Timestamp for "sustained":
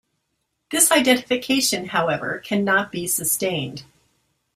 3.05-3.83